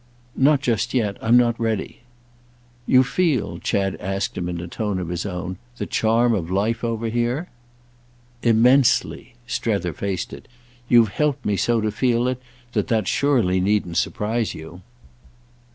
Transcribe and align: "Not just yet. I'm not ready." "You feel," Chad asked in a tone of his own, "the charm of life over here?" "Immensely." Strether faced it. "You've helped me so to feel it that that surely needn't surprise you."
"Not 0.35 0.61
just 0.61 0.95
yet. 0.95 1.17
I'm 1.21 1.37
not 1.37 1.59
ready." 1.59 1.99
"You 2.87 3.03
feel," 3.03 3.59
Chad 3.59 3.95
asked 3.99 4.35
in 4.35 4.59
a 4.59 4.67
tone 4.67 4.97
of 4.97 5.09
his 5.09 5.27
own, 5.27 5.59
"the 5.77 5.85
charm 5.85 6.33
of 6.33 6.49
life 6.49 6.83
over 6.83 7.07
here?" 7.07 7.51
"Immensely." 8.41 9.35
Strether 9.45 9.93
faced 9.93 10.33
it. 10.33 10.47
"You've 10.89 11.09
helped 11.09 11.45
me 11.45 11.55
so 11.55 11.81
to 11.81 11.91
feel 11.91 12.27
it 12.27 12.41
that 12.71 12.87
that 12.87 13.07
surely 13.07 13.59
needn't 13.59 13.97
surprise 13.97 14.55
you." 14.55 14.81